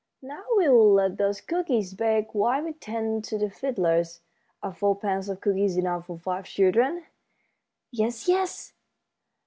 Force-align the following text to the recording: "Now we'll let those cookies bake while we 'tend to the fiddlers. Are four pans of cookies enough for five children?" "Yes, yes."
"Now 0.23 0.43
we'll 0.53 0.93
let 0.93 1.17
those 1.19 1.41
cookies 1.41 1.93
bake 1.93 2.33
while 2.33 2.63
we 2.63 2.73
'tend 2.73 3.23
to 3.25 3.37
the 3.37 3.51
fiddlers. 3.51 4.21
Are 4.63 4.73
four 4.73 4.95
pans 4.99 5.29
of 5.29 5.41
cookies 5.41 5.77
enough 5.77 6.07
for 6.07 6.17
five 6.17 6.45
children?" 6.45 7.05
"Yes, 7.91 8.27
yes." 8.27 8.73